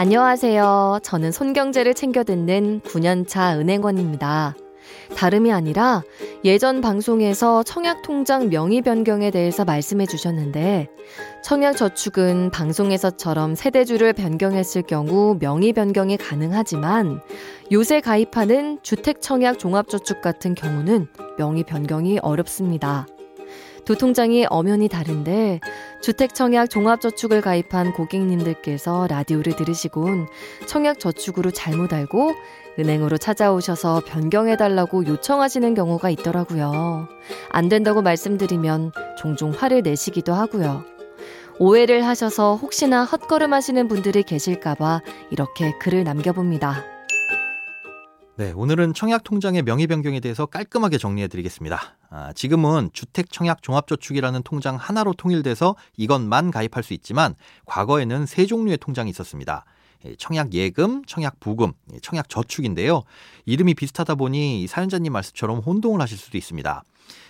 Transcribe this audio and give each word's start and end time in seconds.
안녕하세요. 0.00 1.00
저는 1.02 1.32
손경제를 1.32 1.92
챙겨 1.92 2.22
듣는 2.22 2.80
9년차 2.82 3.58
은행원입니다. 3.58 4.54
다름이 5.16 5.52
아니라 5.52 6.04
예전 6.44 6.80
방송에서 6.80 7.64
청약통장 7.64 8.48
명의 8.48 8.80
변경에 8.80 9.32
대해서 9.32 9.64
말씀해 9.64 10.06
주셨는데 10.06 10.86
청약저축은 11.42 12.52
방송에서처럼 12.52 13.56
세대주를 13.56 14.12
변경했을 14.12 14.82
경우 14.82 15.36
명의 15.40 15.72
변경이 15.72 16.16
가능하지만 16.16 17.20
요새 17.72 18.00
가입하는 18.00 18.78
주택청약 18.84 19.58
종합저축 19.58 20.20
같은 20.22 20.54
경우는 20.54 21.08
명의 21.38 21.64
변경이 21.64 22.20
어렵습니다. 22.22 23.04
두 23.88 23.96
통장이 23.96 24.44
엄연히 24.50 24.86
다른데 24.86 25.60
주택청약 26.02 26.68
종합저축을 26.68 27.40
가입한 27.40 27.94
고객님들께서 27.94 29.06
라디오를 29.08 29.56
들으시곤 29.56 30.26
청약저축으로 30.66 31.52
잘못 31.52 31.94
알고 31.94 32.34
은행으로 32.78 33.16
찾아오셔서 33.16 34.02
변경해달라고 34.06 35.06
요청하시는 35.06 35.72
경우가 35.72 36.10
있더라고요. 36.10 37.08
안 37.48 37.70
된다고 37.70 38.02
말씀드리면 38.02 38.92
종종 39.16 39.52
화를 39.52 39.80
내시기도 39.80 40.34
하고요. 40.34 40.84
오해를 41.58 42.06
하셔서 42.06 42.56
혹시나 42.56 43.06
헛걸음 43.06 43.54
하시는 43.54 43.88
분들이 43.88 44.22
계실까봐 44.22 45.00
이렇게 45.30 45.72
글을 45.78 46.04
남겨봅니다. 46.04 46.84
네, 48.36 48.52
오늘은 48.54 48.92
청약 48.92 49.24
통장의 49.24 49.62
명의 49.62 49.86
변경에 49.86 50.20
대해서 50.20 50.44
깔끔하게 50.44 50.98
정리해 50.98 51.26
드리겠습니다. 51.26 51.97
아, 52.10 52.32
지금은 52.32 52.90
주택 52.92 53.30
청약 53.30 53.62
종합저축이라는 53.62 54.42
통장 54.42 54.76
하나로 54.76 55.12
통일돼서 55.12 55.76
이것만 55.96 56.50
가입할 56.50 56.82
수 56.82 56.94
있지만 56.94 57.34
과거에는 57.66 58.26
세 58.26 58.46
종류의 58.46 58.78
통장이 58.78 59.10
있었습니다. 59.10 59.64
예, 60.06 60.14
청약 60.16 60.54
예금, 60.54 61.04
청약 61.04 61.38
부금, 61.40 61.72
예, 61.92 61.98
청약 62.00 62.28
저축인데요. 62.28 63.02
이름이 63.46 63.74
비슷하다 63.74 64.14
보니 64.14 64.66
사연자님 64.68 65.12
말씀처럼 65.12 65.58
혼동을 65.58 66.00
하실 66.00 66.16
수도 66.16 66.38
있습니다. 66.38 66.82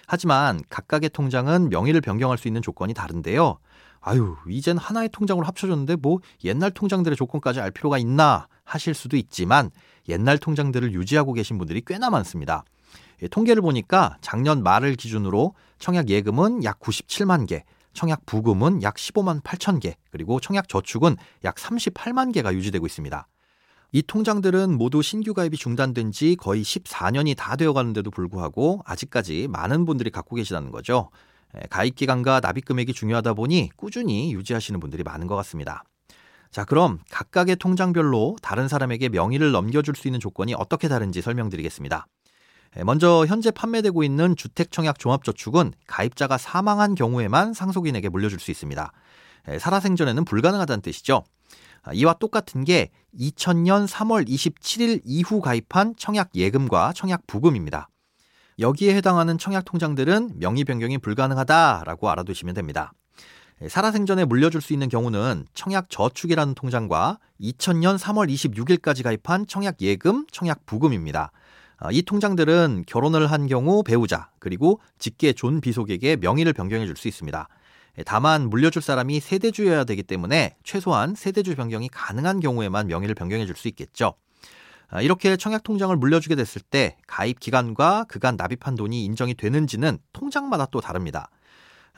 하지만 0.06 0.60
각각의 0.68 1.10
통장은 1.10 1.70
명의를 1.70 2.00
변경할 2.00 2.38
수 2.38 2.48
있는 2.48 2.62
조건이 2.62 2.94
다른데요. 2.94 3.58
아유, 4.00 4.36
이젠 4.48 4.78
하나의 4.78 5.08
통장으로 5.10 5.46
합쳐졌는데 5.46 5.96
뭐 5.96 6.20
옛날 6.44 6.70
통장들의 6.70 7.16
조건까지 7.16 7.60
알 7.60 7.70
필요가 7.70 7.98
있나 7.98 8.46
하실 8.64 8.94
수도 8.94 9.16
있지만 9.16 9.70
옛날 10.08 10.38
통장들을 10.38 10.92
유지하고 10.92 11.32
계신 11.32 11.58
분들이 11.58 11.82
꽤나 11.84 12.10
많습니다. 12.10 12.64
예, 13.22 13.28
통계를 13.28 13.62
보니까 13.62 14.16
작년 14.20 14.62
말을 14.62 14.94
기준으로 14.96 15.54
청약 15.78 16.08
예금은 16.08 16.64
약 16.64 16.80
97만 16.80 17.46
개, 17.46 17.64
청약 17.92 18.26
부금은 18.26 18.82
약 18.82 18.94
15만 18.94 19.42
8천 19.42 19.80
개, 19.80 19.96
그리고 20.10 20.40
청약 20.40 20.68
저축은 20.68 21.16
약 21.44 21.56
38만 21.56 22.32
개가 22.32 22.54
유지되고 22.54 22.86
있습니다. 22.86 23.26
이 23.90 24.02
통장들은 24.02 24.76
모두 24.76 25.00
신규 25.00 25.32
가입이 25.32 25.56
중단된 25.56 26.12
지 26.12 26.36
거의 26.36 26.62
14년이 26.62 27.34
다 27.36 27.56
되어 27.56 27.72
가는데도 27.72 28.10
불구하고 28.10 28.82
아직까지 28.84 29.48
많은 29.48 29.86
분들이 29.86 30.10
갖고 30.10 30.36
계시다는 30.36 30.70
거죠. 30.70 31.10
예, 31.56 31.60
가입 31.70 31.94
기간과 31.94 32.40
납입 32.40 32.66
금액이 32.66 32.92
중요하다 32.92 33.34
보니 33.34 33.70
꾸준히 33.76 34.34
유지하시는 34.34 34.78
분들이 34.78 35.02
많은 35.02 35.26
것 35.26 35.36
같습니다. 35.36 35.84
자, 36.50 36.64
그럼 36.64 36.98
각각의 37.10 37.56
통장별로 37.56 38.36
다른 38.42 38.68
사람에게 38.68 39.08
명의를 39.10 39.52
넘겨줄 39.52 39.94
수 39.96 40.08
있는 40.08 40.20
조건이 40.20 40.54
어떻게 40.54 40.88
다른지 40.88 41.20
설명드리겠습니다. 41.20 42.06
먼저 42.84 43.24
현재 43.26 43.50
판매되고 43.50 44.02
있는 44.04 44.36
주택청약 44.36 44.98
종합저축은 44.98 45.72
가입자가 45.86 46.38
사망한 46.38 46.94
경우에만 46.94 47.54
상속인에게 47.54 48.08
물려줄 48.08 48.38
수 48.40 48.50
있습니다. 48.50 48.92
살아생전에는 49.58 50.24
불가능하다는 50.24 50.82
뜻이죠. 50.82 51.24
아, 51.82 51.92
이와 51.92 52.14
똑같은 52.14 52.64
게 52.64 52.90
2000년 53.18 53.88
3월 53.88 54.28
27일 54.28 55.00
이후 55.04 55.40
가입한 55.40 55.94
청약 55.96 56.30
예금과 56.34 56.92
청약 56.94 57.26
부금입니다. 57.26 57.88
여기에 58.58 58.94
해당하는 58.96 59.38
청약 59.38 59.64
통장들은 59.64 60.38
명의 60.38 60.64
변경이 60.64 60.98
불가능하다라고 60.98 62.10
알아두시면 62.10 62.54
됩니다. 62.54 62.92
예, 63.62 63.68
살아생전에 63.68 64.24
물려줄 64.24 64.60
수 64.60 64.72
있는 64.72 64.88
경우는 64.88 65.46
청약 65.54 65.88
저축이라는 65.90 66.54
통장과 66.54 67.18
2000년 67.40 67.98
3월 67.98 68.28
26일까지 68.28 69.02
가입한 69.02 69.46
청약 69.46 69.80
예금, 69.80 70.26
청약 70.30 70.66
부금입니다. 70.66 71.32
아, 71.80 71.90
이 71.92 72.02
통장들은 72.02 72.84
결혼을 72.86 73.30
한 73.30 73.46
경우 73.46 73.82
배우자 73.84 74.30
그리고 74.40 74.80
직계 74.98 75.32
존비속에게 75.32 76.16
명의를 76.16 76.52
변경해 76.52 76.86
줄 76.86 76.96
수 76.96 77.06
있습니다. 77.06 77.48
예, 77.98 78.02
다만 78.02 78.50
물려줄 78.50 78.82
사람이 78.82 79.20
세대주여야 79.20 79.84
되기 79.84 80.02
때문에 80.02 80.56
최소한 80.64 81.14
세대주 81.14 81.54
변경이 81.54 81.88
가능한 81.88 82.40
경우에만 82.40 82.88
명의를 82.88 83.14
변경해 83.14 83.46
줄 83.46 83.54
수 83.56 83.68
있겠죠. 83.68 84.14
아, 84.88 85.02
이렇게 85.02 85.36
청약 85.36 85.62
통장을 85.62 85.94
물려주게 85.96 86.34
됐을 86.34 86.62
때 86.62 86.96
가입 87.06 87.38
기간과 87.40 88.04
그간 88.08 88.36
납입한 88.36 88.74
돈이 88.74 89.04
인정이 89.04 89.34
되는지는 89.34 89.98
통장마다 90.12 90.66
또 90.66 90.80
다릅니다. 90.80 91.30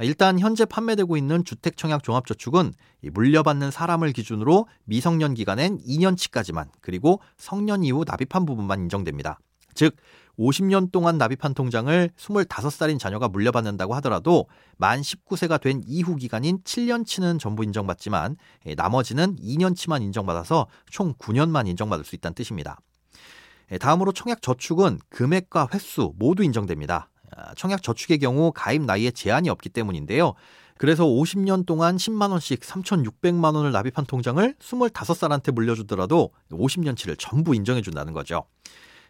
일단 0.01 0.39
현재 0.39 0.65
판매되고 0.65 1.17
있는 1.17 1.45
주택청약 1.45 2.03
종합저축은 2.03 2.73
물려받는 3.13 3.71
사람을 3.71 4.13
기준으로 4.13 4.67
미성년 4.85 5.35
기간엔 5.35 5.79
2년치까지만 5.79 6.69
그리고 6.81 7.21
성년 7.37 7.85
이후 7.85 8.05
납입한 8.07 8.45
부분만 8.47 8.81
인정됩니다. 8.81 9.39
즉 9.81 9.97
50년 10.39 10.93
동안 10.93 11.17
납입한 11.17 11.55
통장을 11.55 12.11
25살인 12.15 12.99
자녀가 12.99 13.29
물려받는다고 13.29 13.95
하더라도 13.95 14.47
만 14.77 15.01
19세가 15.01 15.59
된 15.59 15.81
이후 15.87 16.17
기간인 16.17 16.59
7년치는 16.65 17.39
전부 17.39 17.65
인정받지만 17.65 18.37
나머지는 18.77 19.37
2년치만 19.37 20.03
인정받아서 20.03 20.67
총 20.91 21.15
9년만 21.15 21.67
인정받을 21.67 22.05
수 22.05 22.15
있다는 22.15 22.35
뜻입니다. 22.35 22.79
다음으로 23.81 24.13
청약 24.13 24.43
저축은 24.43 24.99
금액과 25.09 25.69
횟수 25.73 26.13
모두 26.19 26.45
인정됩니다. 26.45 27.09
아, 27.35 27.55
청약 27.55 27.83
저축의 27.83 28.19
경우 28.19 28.53
가입 28.55 28.83
나이에 28.83 29.13
제한이 29.13 29.49
없기 29.49 29.71
때문인데요. 29.71 30.35
그래서 30.77 31.07
50년 31.07 31.65
동안 31.65 31.97
10만 31.97 32.33
원씩 32.33 32.61
3,600만 32.61 33.55
원을 33.55 33.73
납입한 33.73 34.05
통장을 34.05 34.57
25살한테 34.59 35.53
물려주더라도 35.53 36.33
50년치를 36.51 37.17
전부 37.19 37.55
인정해 37.55 37.81
준다는 37.81 38.13
거죠. 38.13 38.45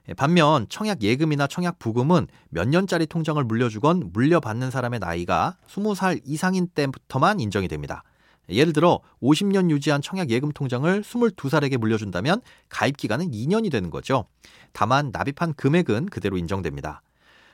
예, 0.09 0.15
반면 0.15 0.67
청약 0.69 1.03
예금이나 1.03 1.47
청약 1.47 1.79
부금은 1.79 2.27
몇 2.49 2.69
년짜리 2.69 3.07
통장을 3.07 3.43
물려주건 3.43 4.11
물려받는 4.13 4.71
사람의 4.71 5.01
나이가 5.01 5.57
20살 5.69 6.21
이상인 6.25 6.69
때부터만 6.69 7.41
인정이 7.41 7.69
됩니다. 7.69 8.03
예를 8.49 8.73
들어 8.73 9.01
50년 9.23 9.71
유지한 9.71 10.03
청약 10.03 10.31
예금 10.31 10.51
통장을 10.53 11.03
22살에게 11.03 11.77
물려준다면 11.77 12.41
가입 12.69 12.97
기간은 12.97 13.31
2년이 13.31 13.71
되는 13.71 13.91
거죠. 13.91 14.27
다만 14.73 15.11
납입한 15.13 15.55
금액은 15.55 16.07
그대로 16.07 16.37
인정됩니다. 16.37 17.03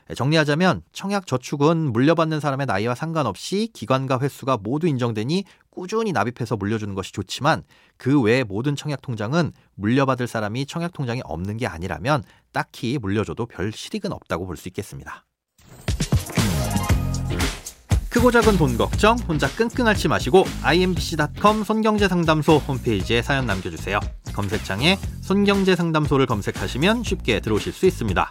네, 0.09 0.15
정리하자면 0.15 0.83
청약 0.93 1.27
저축은 1.27 1.93
물려받는 1.93 2.39
사람의 2.39 2.67
나이와 2.67 2.95
상관없이 2.95 3.71
기관과 3.73 4.21
횟수가 4.21 4.59
모두 4.63 4.87
인정되니 4.87 5.45
꾸준히 5.71 6.13
납입해서 6.13 6.57
물려주는 6.57 6.95
것이 6.95 7.13
좋지만 7.13 7.65
그 7.97 8.23
외 8.23 8.45
모든 8.45 8.77
청약 8.77 9.03
통장은 9.03 9.53
물려받을 9.75 10.27
사람이 10.27 10.67
청약 10.67 10.93
통장이 10.93 11.23
없는 11.25 11.57
게 11.57 11.67
아니라면 11.67 12.23
딱히 12.53 12.99
물려줘도 12.99 13.47
별 13.47 13.73
실익은 13.73 14.13
없다고 14.13 14.47
볼 14.47 14.57
수 14.57 14.69
있겠습니다. 14.69 15.25
크고 18.09 18.31
작은 18.31 18.57
돈 18.57 18.79
걱정 18.79 19.19
혼자 19.29 19.47
끙끙 19.49 19.87
앓지 19.87 20.09
마시고 20.09 20.45
imbc.com 20.63 21.65
손경제상담소 21.65 22.57
홈페이지에 22.57 23.21
사연 23.21 23.45
남겨주세요. 23.47 24.01
검색창에 24.33 24.97
손경제상담소를 25.21 26.25
검색하시면 26.25 27.03
쉽게 27.03 27.41
들어오실 27.41 27.75
수 27.75 27.85
있습니다. 27.85 28.31